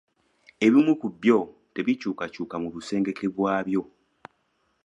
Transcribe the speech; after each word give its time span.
Ebimu 0.65 0.93
ku 1.01 1.07
byo 1.21 1.39
tebikyukakyuka 1.73 2.55
mu 2.63 2.69
busengeke 2.73 3.25
bwabyo. 3.35 3.81